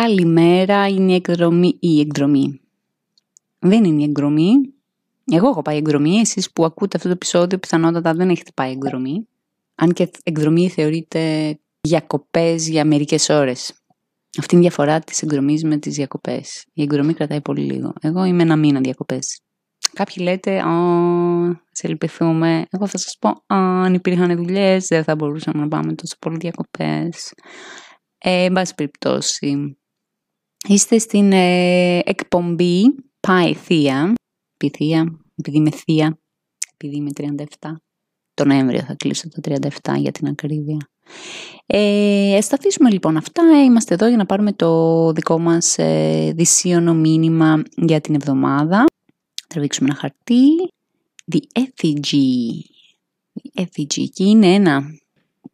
[0.00, 2.60] Καλημέρα είναι η εκδρομή, η εκδρομή.
[3.58, 4.50] Δεν είναι η εκδρομή.
[5.24, 6.16] Εγώ έχω πάει εκδρομή.
[6.16, 9.28] Εσείς που ακούτε αυτό το επεισόδιο πιθανότατα δεν έχετε πάει εκδρομή.
[9.74, 13.72] Αν και εκδρομή θεωρείται διακοπές για μερικές ώρες.
[14.38, 16.64] Αυτή είναι η διαφορά της εκδρομής με τις διακοπές.
[16.72, 17.92] Η εκδρομή κρατάει πολύ λίγο.
[18.00, 19.40] Εγώ είμαι ένα μήνα διακοπές.
[19.92, 20.62] Κάποιοι λέτε,
[21.70, 22.66] σε λυπηθούμε.
[22.70, 27.32] Εγώ θα σας πω, αν υπήρχαν δουλειές, δεν θα μπορούσαμε να πάμε τόσο πολύ διακοπές.
[28.18, 29.78] Ε, εν πάση περιπτώσει,
[30.68, 32.82] είστε στην ε, εκπομπή
[33.20, 34.12] Πάει Θεία,
[34.72, 36.18] Θεία, επειδή είμαι Θεία,
[36.74, 37.44] επειδή είμαι 37.
[38.34, 40.88] Το Νοέμβριο θα κλείσω το 37 για την ακρίβεια.
[41.66, 43.42] Ε, σταθήσουμε λοιπόν αυτά.
[43.64, 48.84] Είμαστε εδώ για να πάρουμε το δικό μας ε, δυσίωνο μήνυμα για την εβδομάδα.
[49.48, 50.46] Τραβήξουμε ένα χαρτί.
[51.32, 52.60] The effigy.
[53.34, 54.08] The effigy.
[54.12, 54.82] Και είναι ένα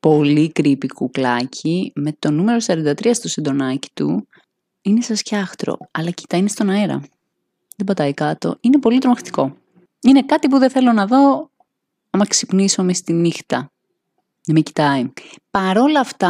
[0.00, 4.28] πολύ creepy κουκλάκι με το νούμερο 43 στο συντονάκι του.
[4.86, 7.00] Είναι σαν σκιάχτρο, αλλά κοιτά είναι στον αέρα.
[7.76, 8.56] Δεν πατάει κάτω.
[8.60, 9.56] Είναι πολύ τρομακτικό.
[10.00, 11.50] Είναι κάτι που δεν θέλω να δω
[12.10, 13.72] άμα ξυπνήσω μες στη νύχτα.
[14.44, 15.12] Δεν με κοιτάει.
[15.50, 16.28] Παρόλα αυτά,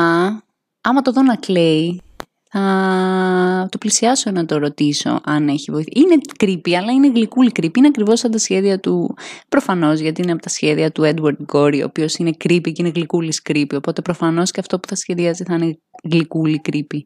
[0.81, 2.03] άμα το δω να κλαίει,
[2.51, 6.03] θα το πλησιάσω να το ρωτήσω αν έχει βοήθεια.
[6.03, 7.77] Είναι creepy, αλλά είναι γλυκούλη creepy.
[7.77, 9.17] Είναι ακριβώς σαν τα σχέδια του,
[9.49, 12.93] προφανώς, γιατί είναι από τα σχέδια του Edward Gorey, ο οποίος είναι creepy και είναι
[12.95, 13.75] γλυκούλης creepy.
[13.75, 15.79] Οπότε προφανώς και αυτό που θα σχεδιάζει θα είναι
[16.11, 17.01] γλυκούλη creepy.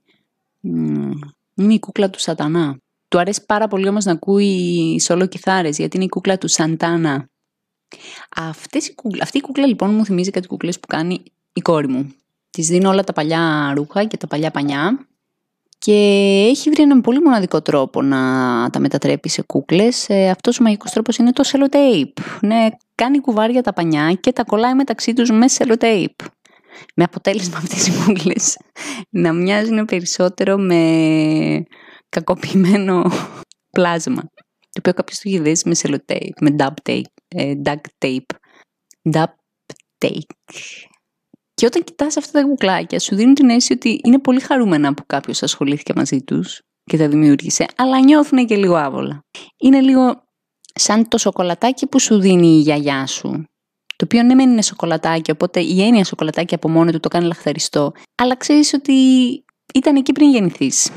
[1.59, 2.79] Είναι η κούκλα του σατανά.
[3.09, 7.29] Του αρέσει πάρα πολύ όμως να ακούει σολο κιθάρες, γιατί είναι η κούκλα του Σαντάνα.
[8.37, 11.89] Αυτές οι κούκλα, αυτή η κούκλα λοιπόν μου θυμίζει κάτι κουκλές που κάνει η κόρη
[11.89, 12.13] μου.
[12.51, 15.07] Της δίνω όλα τα παλιά ρούχα και τα παλιά πανιά
[15.79, 15.93] και
[16.49, 18.19] έχει βρει έναν πολύ μοναδικό τρόπο να
[18.71, 20.09] τα μετατρέπει σε κούκλες.
[20.09, 22.23] Ε, αυτός ο μαγικός τρόπος είναι το sellotape.
[22.41, 26.27] Ναι, κάνει κουβάρια τα πανιά και τα κολλάει μεταξύ τους με sellotape.
[26.97, 28.57] Με αποτέλεσμα αυτές οι κούκλες
[29.11, 31.63] να μοιάζουν περισσότερο με
[32.09, 33.11] κακοποιημένο
[33.77, 34.23] πλάσμα.
[34.71, 37.03] Το οποίο κάποιος το έχει δέσει με sellotape, με duct tape.
[37.29, 38.37] Ε, duct tape.
[39.13, 39.35] Duct
[39.99, 40.35] tape.
[41.55, 45.03] Και όταν κοιτάς αυτά τα κουκλάκια σου δίνουν την αίσθηση ότι είναι πολύ χαρούμενα που
[45.07, 49.21] κάποιος ασχολήθηκε μαζί τους και τα δημιούργησε, αλλά νιώθουν και λίγο άβολα.
[49.57, 50.23] Είναι λίγο
[50.75, 53.45] σαν το σοκολατάκι που σου δίνει η γιαγιά σου.
[53.99, 57.27] Το οποίο ναι μεν είναι σοκολατάκι, οπότε η έννοια σοκολατάκι από μόνο του το κάνει
[57.27, 58.95] λαχθαριστό, αλλά ξέρεις ότι
[59.75, 60.91] ήταν εκεί πριν γεννηθείς.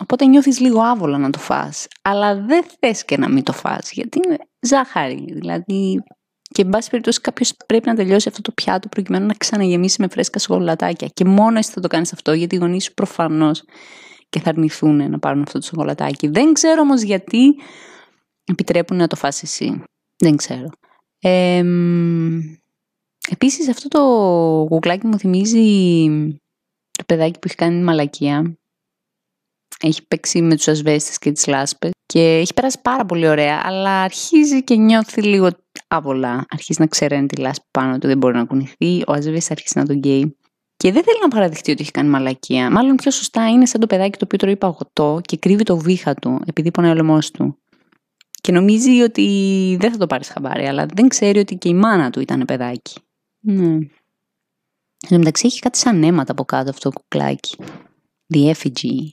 [0.00, 3.92] Οπότε νιώθεις λίγο άβολα να το φας, αλλά δεν θες και να μην το φας,
[3.92, 5.24] γιατί είναι ζάχαρη.
[5.32, 6.02] Δηλαδή
[6.42, 10.08] και εν πάση περιπτώσει κάποιος πρέπει να τελειώσει αυτό το πιάτο προκειμένου να ξαναγεμίσει με
[10.08, 11.08] φρέσκα σοκολατάκια.
[11.14, 13.64] Και μόνο εσύ θα το κάνεις αυτό, γιατί οι γονείς σου προφανώς
[14.28, 16.28] και θα αρνηθούν να πάρουν αυτό το σοκολατάκι.
[16.28, 17.54] Δεν ξέρω όμως γιατί
[18.44, 19.82] επιτρέπουν να το φας εσύ.
[20.18, 20.68] Δεν ξέρω.
[21.20, 21.64] Ε,
[23.30, 24.00] επίσης αυτό το
[24.68, 26.16] κουκλάκι μου θυμίζει
[26.90, 28.58] το παιδάκι που έχει κάνει μαλακία.
[29.80, 34.02] Έχει παίξει με τους ασβέστες και τις λάσπες και έχει περάσει πάρα πολύ ωραία, αλλά
[34.02, 35.48] αρχίζει και νιώθει λίγο
[35.88, 36.44] άβολα.
[36.48, 39.02] Αρχίζει να ξέρει τη λάσπη πάνω του, δεν μπορεί να κουνηθεί.
[39.06, 40.36] Ο Αζβές αρχίζει να τον γκέει.
[40.76, 42.70] Και δεν θέλει να παραδεχτεί ότι έχει κάνει μαλακία.
[42.70, 46.14] Μάλλον πιο σωστά είναι σαν το παιδάκι το οποίο τρώει παγωτό και κρύβει το βήχα
[46.14, 47.58] του επειδή πονάει ο λαιμό του.
[48.46, 52.10] Και νομίζει ότι δεν θα το πάρεις χαμπάρι, αλλά δεν ξέρει ότι και η μάνα
[52.10, 52.94] του ήταν παιδάκι.
[53.40, 53.72] Ναι.
[53.72, 53.88] Εν
[55.08, 57.56] τω μεταξύ έχει κάτι σαν αίματα από κάτω αυτό το κουκλάκι.
[58.34, 59.10] The effigy.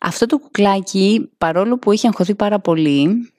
[0.00, 3.32] Αυτό το κουκλάκι, παρόλο που έχει αγχωθεί πάρα πολύ,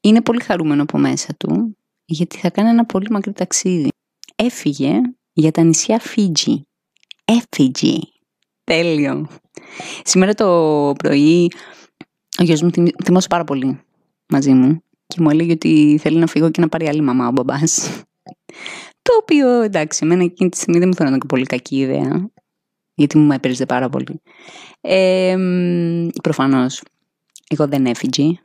[0.00, 3.88] είναι πολύ χαρούμενο από μέσα του γιατί θα κάνει ένα πολύ μακρύ ταξίδι.
[4.36, 5.00] Έφυγε
[5.32, 6.62] για τα νησιά Φίτζι.
[7.24, 7.98] Έφυγε.
[8.64, 9.28] Τέλειο.
[10.04, 11.50] Σήμερα το πρωί
[12.38, 12.70] ο γιος μου
[13.04, 13.80] θυμώσει πάρα πολύ
[14.30, 17.30] μαζί μου και μου έλεγε ότι θέλει να φύγω και να πάρει άλλη μαμά ο
[17.30, 18.02] μπαμπάς.
[19.02, 22.30] Το οποίο εντάξει, εμένα εκείνη τη στιγμή δεν μου φαίνονταν και πολύ κακή ιδέα.
[22.94, 24.22] Γιατί μου έπαιρζε πάρα πολύ.
[24.80, 25.36] Ε,
[26.22, 26.82] προφανώς,
[27.48, 28.38] εγώ δεν έφυγε.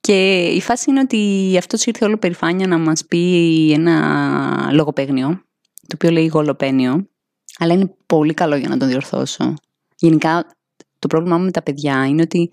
[0.00, 5.28] Και η φάση είναι ότι αυτός ήρθε όλο περηφάνεια να μας πει ένα λογοπαίγνιο,
[5.86, 7.08] το οποίο λέει γολοπαίνιο,
[7.58, 9.54] αλλά είναι πολύ καλό για να τον διορθώσω.
[9.96, 10.46] Γενικά,
[10.98, 12.50] το πρόβλημά μου με τα παιδιά είναι ότι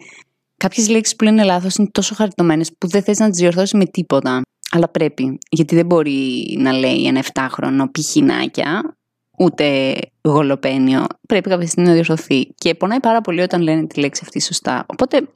[0.57, 3.85] κάποιες λέξεις που λένε λάθος είναι τόσο χαριτωμένες που δεν θες να τις διορθώσεις με
[3.85, 4.41] τίποτα.
[4.71, 8.97] Αλλά πρέπει, γιατί δεν μπορεί να λέει ένα 7χρονο πηχινάκια,
[9.37, 11.05] ούτε γολοπαίνιο.
[11.27, 12.45] Πρέπει κάποια στιγμή να διορθωθεί.
[12.55, 14.85] Και πονάει πάρα πολύ όταν λένε τη λέξη αυτή σωστά.
[14.87, 15.27] Οπότε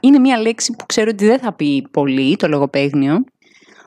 [0.00, 3.24] είναι μια λέξη που ξέρω ότι δεν θα πει πολύ το λογοπαίγνιο,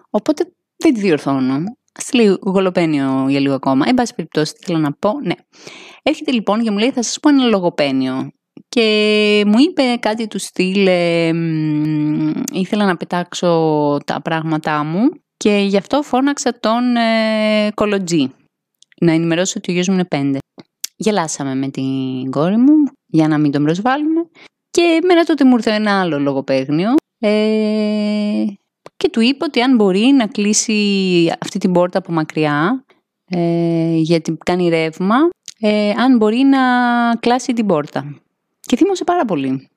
[0.09, 1.53] οπότε δεν τη διορθώνω.
[1.97, 3.85] Α λέει γολοπαίνιο για λίγο ακόμα.
[3.87, 5.33] Εν πάση περιπτώσει, θέλω να πω, ναι.
[6.03, 8.31] Έρχεται λοιπόν και μου λέει: Θα σας πω ένα λογοπαίνιο.
[8.75, 11.27] Και μου είπε κάτι του στυλ, ε,
[12.51, 18.33] ήθελα να πετάξω τα πράγματά μου και γι' αυτό φώναξα τον ε, κολοτζή.
[19.01, 20.37] Να ενημερώσω ότι ο γιος μου είναι πέντε.
[20.95, 22.73] Γελάσαμε με την κόρη μου
[23.05, 24.21] για να μην τον προσβάλλουμε.
[24.71, 28.45] Και μένα τότε μου ήρθε ένα άλλο λογοπαίγνιο ε,
[28.97, 32.85] και του είπε ότι αν μπορεί να κλείσει αυτή την πόρτα από μακριά
[33.29, 35.15] ε, γιατί κάνει ρεύμα,
[35.59, 36.59] ε, αν μπορεί να
[37.19, 38.19] κλάσει την πόρτα.
[38.65, 39.69] Και θύμωσε πάρα πολύ.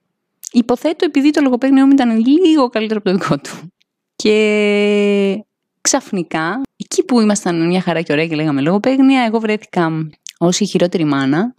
[0.52, 3.73] Υποθέτω επειδή το λογοπαίγνιό μου ήταν λίγο καλύτερο από το δικό του.
[4.17, 5.44] Και
[5.81, 10.08] ξαφνικά, εκεί που ήμασταν μια χαρά και ωραία και λέγαμε λογοπαίγνια, εγώ βρέθηκα
[10.38, 11.55] ως η χειρότερη μάνα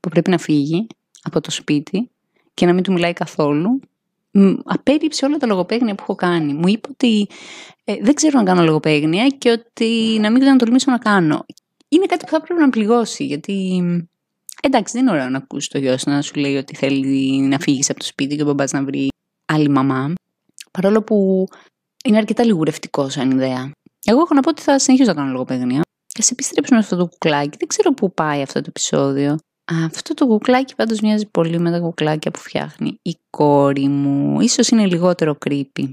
[0.00, 0.86] που πρέπει να φύγει
[1.22, 2.10] από το σπίτι
[2.54, 3.80] και να μην του μιλάει καθόλου.
[4.64, 6.52] Απέριψε όλα τα λογοπαίγνια που έχω κάνει.
[6.52, 7.28] Μου είπε ότι
[7.84, 11.46] ε, δεν ξέρω να κάνω λογοπαίγνια και ότι να μην τολμήσω να κάνω.
[11.88, 13.82] Είναι κάτι που θα πρέπει να πληγώσει, γιατί
[14.62, 17.90] εντάξει δεν είναι ωραίο να ακούσει το γιο να σου λέει ότι θέλει να φύγεις
[17.90, 19.08] από το σπίτι και ο μπαμπάς να βρει
[19.46, 20.12] άλλη μαμά.
[20.70, 21.46] Παρόλο που
[22.04, 23.70] είναι αρκετά λιγουρευτικός σαν ιδέα.
[24.04, 25.78] Εγώ έχω να πω ότι θα συνεχίσω να κάνω λογοπαίγνια.
[25.80, 27.56] Α επιστρέψουμε αυτό το κουκλάκι.
[27.58, 29.38] Δεν ξέρω πού πάει αυτό το επεισόδιο.
[29.64, 34.40] Αυτό το κουκλάκι πάντως μοιάζει πολύ με τα κουκλάκια που φτιάχνει η κόρη μου.
[34.40, 35.92] Ίσως είναι λιγότερο creepy.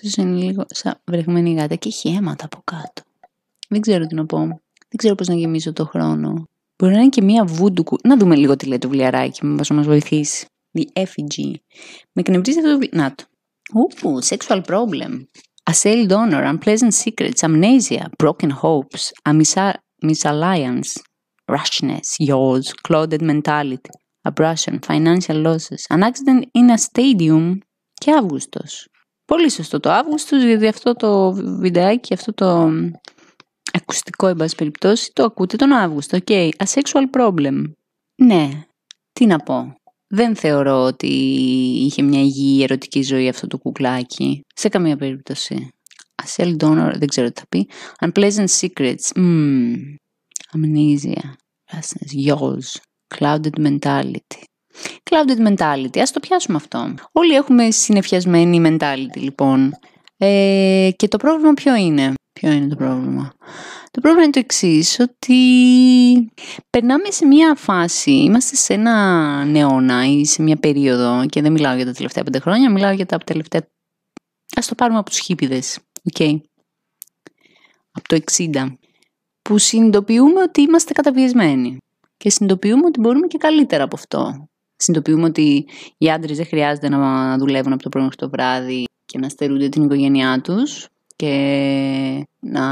[0.00, 3.02] Ίσως είναι λίγο σαν βρεγμένη γάτα και έχει αίματα από κάτω.
[3.68, 4.38] Δεν ξέρω τι να πω.
[4.88, 6.48] Δεν ξέρω πώς να γεμίσω το χρόνο.
[6.78, 9.76] Μπορεί να είναι και μία βούντου Να δούμε λίγο τι λέει το βιβλιαράκι μου, να
[9.76, 10.46] μας βοηθήσει.
[10.78, 11.54] The effigy.
[12.12, 13.02] Με εκνευρίζει αυτό το βιβλίο.
[13.02, 13.24] Να το.
[13.74, 15.26] Ooh, sexual problem.
[15.70, 19.32] Assailed honor, unpleasant secrets, amnesia, broken hopes, a
[20.10, 20.90] misalliance,
[21.56, 23.94] rashness, yaws, clouded mentality,
[24.30, 27.58] abrasion, financial losses, an accident in a stadium
[27.94, 28.88] και Αύγουστος.
[29.24, 32.70] Πολύ σωστό το Αύγουστος, γιατί αυτό το βιντεάκι, αυτό το
[33.72, 36.16] ακουστικό, εν πάση περιπτώσει, το ακούτε τον Αύγουστο.
[36.16, 36.48] Οκ, okay.
[36.56, 37.62] a sexual problem.
[38.22, 38.48] Ναι,
[39.12, 39.76] τι να πω.
[40.08, 41.06] Δεν θεωρώ ότι
[41.80, 44.40] είχε μια υγιή ερωτική ζωή αυτό το κουκλάκι.
[44.54, 45.70] Σε καμία περίπτωση.
[46.22, 47.68] A cell donor, δεν ξέρω τι θα πει.
[48.00, 49.12] Unpleasant secrets.
[49.14, 49.74] Mm.
[50.56, 51.22] Amnesia.
[51.72, 52.26] Vastness.
[52.26, 52.80] Yaws.
[53.18, 54.42] Clouded mentality.
[55.10, 55.98] Clouded mentality.
[55.98, 56.94] Ας το πιάσουμε αυτό.
[57.12, 59.72] Όλοι έχουμε συνεφιασμένη mentality λοιπόν.
[60.16, 63.32] Ε, και το πρόβλημα ποιο είναι; Ποιο είναι το πρόβλημα;
[63.90, 65.34] Το πρόβλημα είναι το εξής ότι
[66.70, 71.76] περνάμε σε μια φάση, είμαστε σε ένα νεώνα ή σε μια περίοδο και δεν μιλάω
[71.76, 73.68] για τα τελευταία πέντε χρόνια, μιλάω για τα τελευταία,
[74.56, 75.78] ας το πάρουμε από τους χίπιδες,
[76.12, 76.40] okay.
[77.90, 78.76] από το 60,
[79.42, 81.76] που συνειδητοποιούμε ότι είμαστε καταβιεσμένοι
[82.16, 84.48] και συνειδητοποιούμε ότι μπορούμε και καλύτερα από αυτό.
[84.76, 85.68] Συνειδητοποιούμε ότι
[85.98, 89.68] οι άντρες δεν χρειάζεται να δουλεύουν από το πρωί μέχρι το βράδυ και να στερούνται
[89.68, 92.64] την οικογένειά τους και να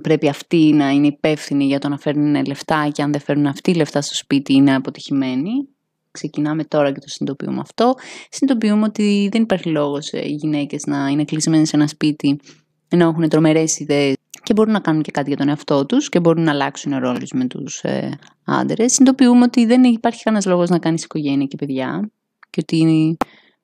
[0.00, 3.74] πρέπει αυτοί να είναι υπεύθυνοι για το να φέρνουν λεφτά και αν δεν φέρνουν αυτοί
[3.74, 5.68] λεφτά στο σπίτι είναι αποτυχημένοι.
[6.10, 7.94] Ξεκινάμε τώρα και το συνειδητοποιούμε αυτό.
[8.30, 12.40] Συνειδητοποιούμε ότι δεν υπάρχει λόγος οι γυναίκες να είναι κλεισμένες σε ένα σπίτι
[12.88, 16.20] ενώ έχουν τρομερές ιδέες και μπορούν να κάνουν και κάτι για τον εαυτό τους και
[16.20, 18.92] μπορούν να αλλάξουν ρόλους με τους ε, άντρες.
[18.92, 22.10] Συνειδητοποιούμε ότι δεν υπάρχει κανένας λόγος να κάνεις οικογένεια και παιδιά
[22.50, 23.16] και ότι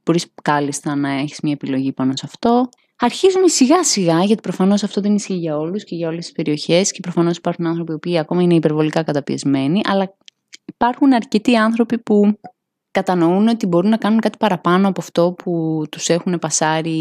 [0.04, 2.68] μπορείς κάλλιστα να έχεις μια επιλογή πάνω σε αυτό.
[2.98, 6.90] Αρχίζουμε σιγά σιγά, γιατί προφανώς αυτό δεν ισχύει για όλους και για όλες τις περιοχές
[6.90, 10.16] και προφανώς υπάρχουν άνθρωποι που ακόμα είναι υπερβολικά καταπιεσμένοι, αλλά
[10.64, 12.38] υπάρχουν αρκετοί άνθρωποι που
[12.90, 16.98] κατανοούν ότι μπορούν να κάνουν κάτι παραπάνω από αυτό που τους έχουν πασάρει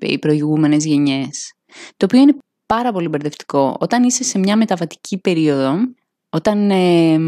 [0.00, 1.52] οι προηγούμενες γενιές.
[1.96, 2.36] Το οποίο είναι
[2.66, 3.76] πάρα πολύ μπερδευτικό.
[3.80, 5.74] Όταν είσαι σε μια μεταβατική περίοδο,
[6.30, 7.18] όταν ε,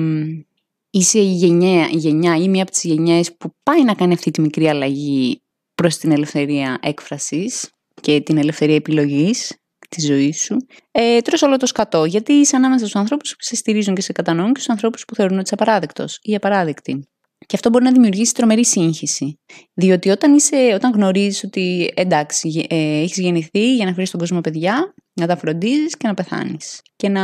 [0.90, 4.30] είσαι η γενιά, η γενιά ή μία από τις γενιές που πάει να κάνει αυτή
[4.30, 5.42] τη μικρή αλλαγή
[5.84, 9.56] προς την ελευθερία έκφρασης και την ελευθερία επιλογής
[9.88, 10.56] της ζωής σου,
[10.90, 12.04] ε, τρως όλο το σκατό.
[12.04, 15.14] Γιατί είσαι ανάμεσα στους ανθρώπους που σε στηρίζουν και σε κατανοούν και στους ανθρώπους που
[15.14, 17.08] θεωρούν ότι είσαι απαράδεκτος ή απαράδεκτη.
[17.46, 19.40] Και αυτό μπορεί να δημιουργήσει τρομερή σύγχυση.
[19.74, 24.40] Διότι όταν, είσαι, όταν γνωρίζεις ότι εντάξει, ε, έχεις γεννηθεί για να φέρεις στον κόσμο
[24.40, 26.80] παιδιά, να τα φροντίζεις και να πεθάνεις.
[26.96, 27.22] Και να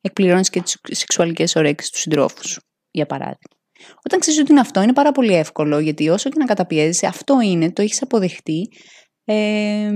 [0.00, 3.55] εκπληρώνεις και τις σεξουαλικές ωρέξεις του συντρόφου σου, για παράδειγμα.
[4.04, 7.40] Όταν ξέρεις ότι είναι αυτό, είναι πάρα πολύ εύκολο, γιατί όσο και να καταπιέζεσαι, αυτό
[7.40, 8.68] είναι, το έχεις αποδεχτεί
[9.24, 9.90] ε,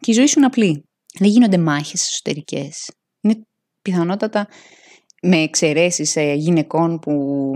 [0.00, 0.88] και η ζωή σου είναι απλή.
[1.18, 2.90] Δεν γίνονται μάχες εσωτερικές.
[3.20, 3.46] Είναι
[3.82, 4.48] πιθανότατα
[5.22, 7.52] με εξαιρέσεις ε, γυναικών που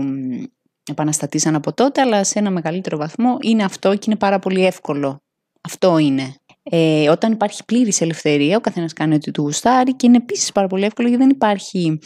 [0.89, 5.21] επαναστατήσαν από τότε, αλλά σε ένα μεγαλύτερο βαθμό είναι αυτό και είναι πάρα πολύ εύκολο.
[5.61, 6.35] Αυτό είναι.
[6.63, 10.67] Ε, όταν υπάρχει πλήρης ελευθερία, ο καθένας κάνει ό,τι του γουστάρει και είναι επίσης πάρα
[10.67, 11.99] πολύ εύκολο γιατί δεν υπάρχει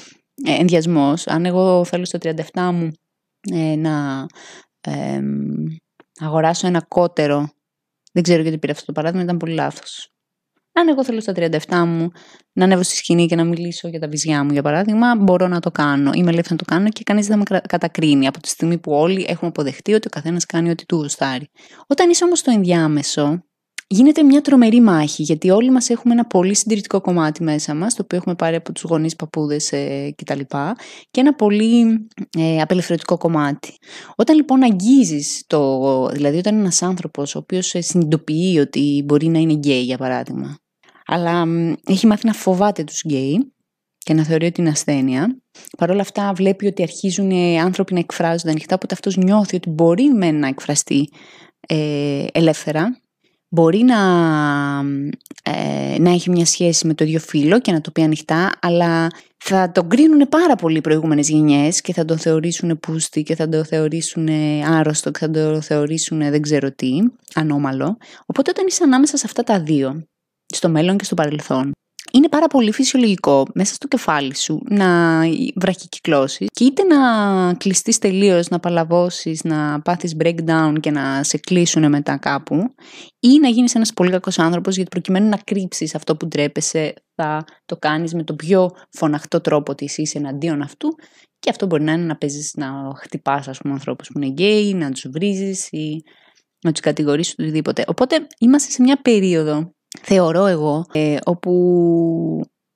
[0.46, 1.28] ε, ενδιασμός.
[1.28, 2.92] Αν εγώ θέλω στα 37 μου
[3.52, 4.26] ε, να
[4.82, 5.22] ε,
[6.20, 7.50] αγοράσω ένα κότερο.
[8.14, 10.10] Δεν ξέρω γιατί πήρα αυτό το παράδειγμα, ήταν πολύ λάθος.
[10.78, 12.12] Αν εγώ θέλω στα 37 μου
[12.54, 15.60] να ανέβω στη σκηνή και να μιλήσω για τα βυζιά μου, για παράδειγμα, μπορώ να
[15.60, 16.12] το κάνω.
[16.14, 19.26] Είμαι ελεύθερη να το κάνω και κανείς δεν με κατακρίνει από τη στιγμή που όλοι
[19.28, 21.50] έχουμε αποδεχτεί ότι ο καθένας κάνει ό,τι του γουστάρει.
[21.88, 23.44] Όταν είσαι όμως στο ενδιάμεσο,
[23.88, 28.02] γίνεται μια τρομερή μάχη, γιατί όλοι μας έχουμε ένα πολύ συντηρητικό κομμάτι μέσα μας, το
[28.04, 30.40] οποίο έχουμε πάρει από τους γονείς, παππούδες ε, κτλ.
[31.12, 33.78] Και ένα πολύ ε, απελευθερωτικό κομμάτι.
[34.16, 39.54] Όταν λοιπόν αγγίζεις το, δηλαδή όταν ένας άνθρωπος ο οποίος συνειδητοποιεί ότι μπορεί να είναι
[39.54, 40.58] γκέι για παράδειγμα,
[41.06, 41.46] αλλά
[41.88, 43.54] έχει μάθει να φοβάται τους γκέι
[43.98, 45.40] και να θεωρεί ότι είναι ασθένεια.
[45.78, 49.70] Παρ' όλα αυτά βλέπει ότι αρχίζουν οι άνθρωποι να εκφράζονται ανοιχτά, οπότε αυτός νιώθει ότι
[49.70, 51.10] μπορεί με να εκφραστεί
[51.68, 53.00] ε, ελεύθερα
[53.50, 54.00] μπορεί να,
[55.44, 59.08] ε, να έχει μια σχέση με το ίδιο φύλο και να το πει ανοιχτά, αλλά
[59.38, 63.50] θα τον κρίνουν πάρα πολύ οι προηγούμενες γενιές και θα τον θεωρήσουν πούστη και θα
[63.50, 64.30] τον θεωρήσουν
[64.66, 66.92] άρρωστο και θα τον θεωρήσουν δεν ξέρω τι,
[67.34, 67.98] ανώμαλο.
[68.26, 70.04] Οπότε όταν είσαι ανάμεσα σε αυτά τα δύο,
[70.54, 71.72] στο μέλλον και στο παρελθόν,
[72.16, 75.20] είναι πάρα πολύ φυσιολογικό μέσα στο κεφάλι σου να
[75.56, 76.98] βραχικυκλώσεις και είτε να
[77.54, 82.74] κλειστείς τελείως, να παλαβώσεις, να πάθεις breakdown και να σε κλείσουν μετά κάπου,
[83.20, 87.46] ή να γίνεις ένας πολύ κακός άνθρωπος γιατί προκειμένου να κρύψεις αυτό που ντρέπεσαι, θα
[87.66, 90.96] το κάνεις με τον πιο φωναχτό τρόπο ότι είσαι εναντίον αυτού.
[91.40, 94.74] Και αυτό μπορεί να είναι να παίζεις, να χτυπάς, ας πούμε, ανθρώπους που είναι γκέι,
[94.74, 96.04] να τους βρίζεις ή
[96.66, 97.84] να τους κατηγορήσεις οτιδήποτε.
[97.88, 101.52] Οπότε είμαστε σε μια περίοδο θεωρώ εγώ, ε, όπου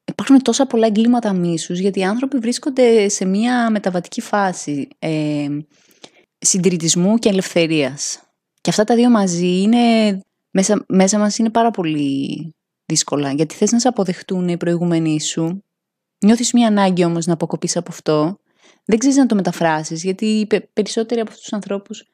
[0.05, 5.47] υπάρχουν τόσα πολλά εγκλήματα μίσους, γιατί οι άνθρωποι βρίσκονται σε μια μεταβατική φάση ε,
[6.37, 8.23] συντηρητισμού και ελευθερίας.
[8.61, 9.77] Και αυτά τα δύο μαζί είναι,
[10.51, 12.53] μέσα, μέσα μας είναι πάρα πολύ
[12.85, 15.63] δύσκολα, γιατί θες να σε αποδεχτούν οι προηγούμενοι σου,
[16.25, 18.39] νιώθεις μια ανάγκη όμως να αποκοπείς από αυτό,
[18.85, 22.05] δεν ξέρεις να το μεταφράσεις, γιατί περισσότεροι από αυτούς τους ανθρώπους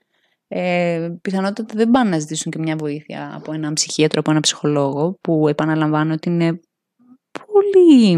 [0.58, 5.18] ε, πιθανότατα δεν πάνε να ζητήσουν και μια βοήθεια από έναν ψυχίατρο, από έναν ψυχολόγο,
[5.22, 6.60] που επαναλαμβάνω ότι είναι
[7.48, 8.18] πολύ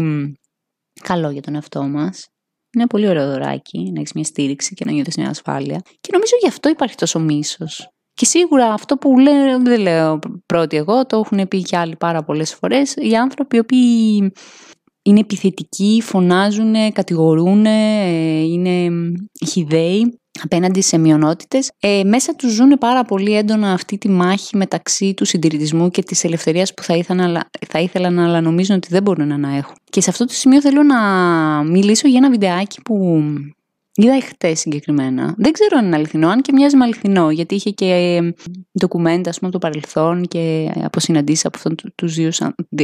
[1.02, 2.28] καλό για τον εαυτό μας.
[2.76, 5.80] Είναι πολύ ωραίο δωράκι να έχεις μια στήριξη και να νιώθεις μια ασφάλεια.
[6.00, 7.88] Και νομίζω γι' αυτό υπάρχει τόσο μίσος.
[8.14, 12.24] Και σίγουρα αυτό που λέω, δεν λέω πρώτη εγώ, το έχουν πει και άλλοι πάρα
[12.24, 12.94] πολλές φορές.
[12.96, 14.32] Οι άνθρωποι οι οποίοι
[15.02, 18.88] είναι επιθετικοί, φωνάζουν, κατηγορούν, ε, είναι
[19.46, 21.70] χιδαίοι απέναντι σε μειονότητες.
[21.80, 26.24] Ε, μέσα τους ζουν πάρα πολύ έντονα αυτή τη μάχη μεταξύ του συντηρητισμού και της
[26.24, 29.74] ελευθερίας που θα ήθελαν, θα ήθελαν αλλά νομίζουν ότι δεν μπορούν να έχουν.
[29.90, 30.98] Και σε αυτό το σημείο θέλω να
[31.62, 33.22] μιλήσω για ένα βιντεάκι που
[33.94, 35.34] είδα χτες συγκεκριμένα.
[35.38, 38.20] Δεν ξέρω αν είναι αληθινό, αν και μοιάζει με αληθινό, γιατί είχε και
[38.78, 41.58] ντοκουμέντα από το παρελθόν και από συναντήσεις από,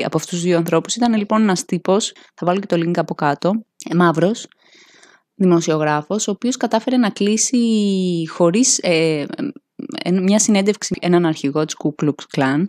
[0.05, 0.95] από αυτούς τους δύο ανθρώπους.
[0.97, 4.47] Ήταν λοιπόν ένας τύπος, θα βάλω και το link από κάτω, ε, μαύρος,
[5.35, 7.59] δημοσιογράφος, ο οποίος κατάφερε να κλείσει
[8.29, 9.27] χωρίς ε,
[10.13, 12.65] μια συνέντευξη έναν αρχηγό της Ku Klux Klan.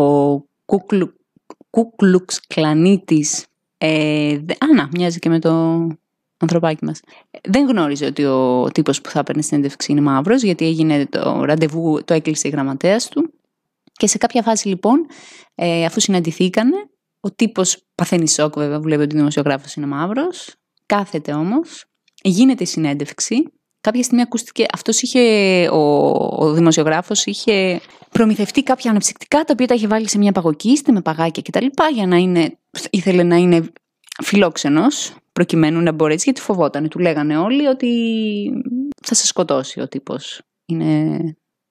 [0.00, 0.34] Ο
[1.70, 3.42] Ku Klux Klanίτης,
[3.78, 5.50] ε, α, να, μοιάζει και με το
[6.36, 7.00] ανθρωπάκι μας.
[7.48, 12.04] Δεν γνώριζε ότι ο τύπος που θα έπαιρνε συνέντευξη είναι μαύρος, γιατί έγινε το ραντεβού,
[12.04, 13.32] το έκλεισε η γραμματέας του.
[13.92, 15.06] Και σε κάποια φάση λοιπόν,
[15.54, 16.76] ε, αφού συναντηθήκανε,
[17.20, 20.54] ο τύπος παθαίνει σοκ βέβαια, βλέπει ότι ο δημοσιογράφος είναι μαύρος,
[20.86, 21.86] κάθεται όμως
[22.22, 23.44] γίνεται η συνέντευξη.
[23.80, 25.20] Κάποια στιγμή ακούστηκε, αυτός είχε,
[25.68, 26.08] ο,
[26.44, 31.00] ο δημοσιογράφος είχε προμηθευτεί κάποια αναψυκτικά τα οποία τα είχε βάλει σε μια παγοκίστη με
[31.00, 31.66] παγάκια κτλ.
[31.94, 32.58] για να είναι,
[32.90, 33.72] ήθελε να είναι
[34.22, 36.88] φιλόξενος προκειμένου να μπορέσει γιατί φοβόταν.
[36.88, 37.88] Του λέγανε όλοι ότι
[39.02, 40.40] θα σε σκοτώσει ο τύπος.
[40.66, 41.18] Είναι...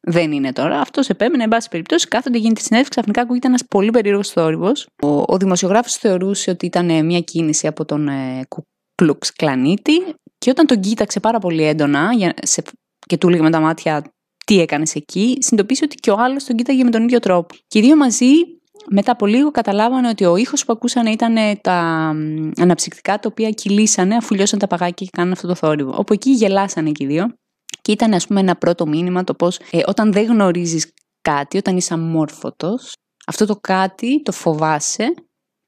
[0.07, 0.79] Δεν είναι τώρα.
[0.79, 2.91] Αυτός επέμενε, εν πάση περιπτώσει, κάθονται, γίνεται τη συνέντευξη.
[2.91, 4.87] Ξαφνικά ακούγεται ένας πολύ περίεργος θόρυβος.
[5.03, 9.93] Ο, ο δημοσιογράφος θεωρούσε ότι ήταν μια κίνηση από τον ε, Κουκλουξ Κλανίτη.
[10.41, 12.63] Και όταν τον κοίταξε πάρα πολύ έντονα για, σε,
[13.07, 14.13] και του έλεγε με τα μάτια
[14.45, 17.55] τι έκανες εκεί, συνειδητοποίησε ότι και ο άλλος τον κοίταγε με τον ίδιο τρόπο.
[17.67, 18.31] Και οι δύο μαζί
[18.89, 21.77] μετά από λίγο καταλάβανε ότι ο ήχος που ακούσαν ήταν τα
[22.57, 25.93] αναψυκτικά τα οποία κυλήσανε αφού λιώσαν τα παγάκια και κάνανε αυτό το θόρυβο.
[25.97, 27.33] Όπου εκεί γελάσανε και οι δύο.
[27.81, 31.77] Και ήταν ας πούμε ένα πρώτο μήνυμα το πώς ε, όταν δεν γνωρίζεις κάτι, όταν
[31.77, 32.93] είσαι αμόρφωτος,
[33.25, 35.13] αυτό το κάτι το φοβάσαι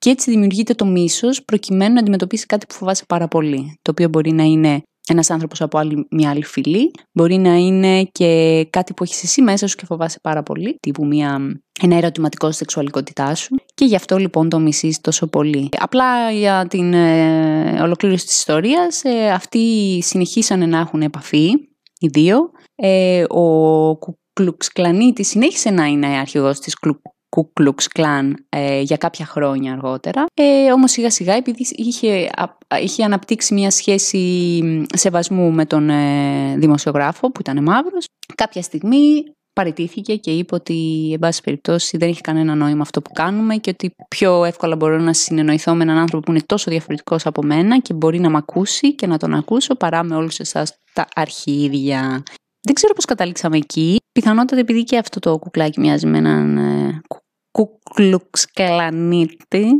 [0.03, 3.79] και έτσι δημιουργείται το μίσος προκειμένου να αντιμετωπίσει κάτι που φοβάσαι πάρα πολύ.
[3.81, 8.03] Το οποίο μπορεί να είναι ένας άνθρωπος από άλλη, μια άλλη φυλή, μπορεί να είναι
[8.03, 12.47] και κάτι που έχεις εσύ μέσα σου και φοβάσαι πάρα πολύ, τύπου μια, ένα ερωτηματικό
[12.47, 13.55] στη σεξουαλικότητά σου.
[13.73, 15.69] Και γι' αυτό λοιπόν το μισείς τόσο πολύ.
[15.77, 21.49] Απλά για την ε, ολοκλήρωση της ιστορίας, ε, αυτοί συνεχίσανε να έχουν επαφή,
[21.99, 22.51] οι δύο.
[22.75, 26.75] Ε, ο Κουκλουξ Κλανίτης συνέχισε να είναι αρχηγός της
[27.35, 30.25] Ku Klux Klan ε, για κάποια χρόνια αργότερα.
[30.33, 32.29] Ε, όμως σιγά σιγά επειδή είχε,
[32.81, 39.23] είχε αναπτύξει μια σχέση σεβασμού με τον ε, δημοσιογράφο που ήταν μαύρος, κάποια στιγμή
[39.53, 43.69] παραιτήθηκε και είπε ότι εν πάση περιπτώσει δεν έχει κανένα νόημα αυτό που κάνουμε και
[43.69, 47.79] ότι πιο εύκολα μπορώ να συνεννοηθώ με έναν άνθρωπο που είναι τόσο διαφορετικός από μένα
[47.79, 52.23] και μπορεί να μ' ακούσει και να τον ακούσω παρά με όλους εσάς τα αρχίδια.
[52.61, 53.97] Δεν ξέρω πώς καταλήξαμε εκεί.
[54.11, 57.01] Πιθανότατα επειδή και αυτό το κουκλάκι μοιάζει με έναν ε,
[57.53, 59.79] κούκλουξ κλανίτη.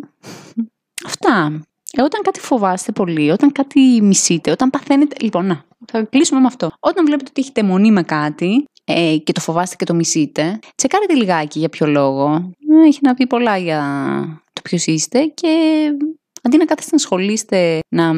[1.06, 1.62] Αυτά.
[1.92, 5.16] Ε, όταν κάτι φοβάστε πολύ, όταν κάτι μισείτε, όταν παθαίνετε.
[5.22, 6.72] Λοιπόν, να, θα κλείσουμε με αυτό.
[6.80, 11.14] Όταν βλέπετε ότι έχετε μονή με κάτι ε, και το φοβάστε και το μισείτε, τσεκάρετε
[11.14, 12.52] λιγάκι για ποιο λόγο.
[12.84, 13.82] Ε, έχει να πει πολλά για
[14.54, 15.48] το ποιος είστε και
[16.42, 18.12] αντί να κάθεστε να ασχολείστε, να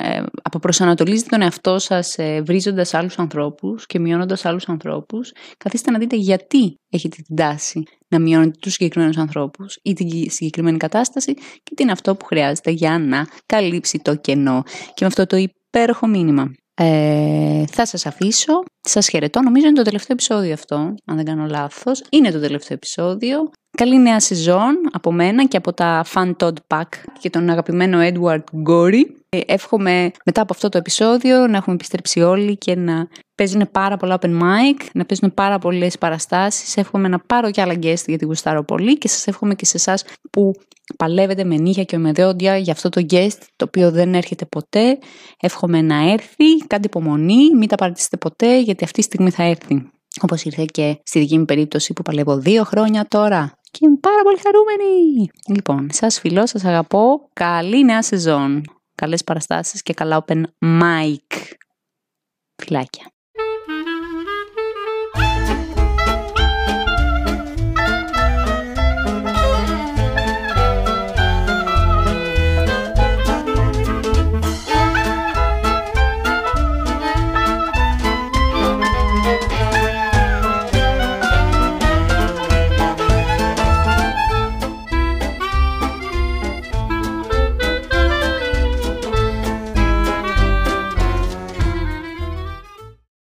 [0.00, 5.98] ε, αποπροσανατολίζετε τον εαυτό σας ε, βρίζοντας άλλους ανθρώπους και μειώνοντας άλλους ανθρώπους, καθίστε να
[5.98, 11.74] δείτε γιατί έχετε την τάση να μειώνετε τους συγκεκριμένους ανθρώπους ή την συγκεκριμένη κατάσταση και
[11.74, 14.62] τι είναι αυτό που χρειάζεται για να καλύψει το κενό.
[14.66, 16.52] Και με αυτό το υπέροχο μήνυμα.
[16.80, 21.46] Ε, θα σας αφήσω, σας χαιρετώ, νομίζω είναι το τελευταίο επεισόδιο αυτό, αν δεν κάνω
[21.46, 22.02] λάθος.
[22.10, 23.50] Είναι το τελευταίο επεισόδιο.
[23.76, 26.88] Καλή νέα σεζόν από μένα και από τα Fun Todd Pack
[27.18, 29.02] και τον αγαπημένο Edward Gory.
[29.30, 33.96] Ε, εύχομαι μετά από αυτό το επεισόδιο να έχουμε επιστρέψει όλοι και να παίζουν πάρα
[33.96, 36.76] πολλά open mic, να παίζουν πάρα πολλές παραστάσεις.
[36.76, 40.04] Εύχομαι να πάρω και άλλα guest γιατί γουστάρω πολύ και σας εύχομαι και σε εσάς
[40.30, 40.52] που
[40.96, 44.98] παλεύετε με νύχια και με δόντια για αυτό το guest το οποίο δεν έρχεται ποτέ.
[45.40, 49.90] Εύχομαι να έρθει, κάντε υπομονή, μην τα παρατήσετε ποτέ γιατί αυτή τη στιγμή θα έρθει.
[50.20, 54.22] Όπως ήρθε και στη δική μου περίπτωση που παλεύω δύο χρόνια τώρα και είμαι πάρα
[54.22, 55.28] πολύ χαρούμενη.
[55.48, 57.28] Λοιπόν, σας φιλώ, σας αγαπώ.
[57.32, 58.62] Καλή νέα σεζόν.
[59.02, 61.52] Καλές παραστάσεις και καλά open mic.
[62.62, 63.17] Φιλάκια.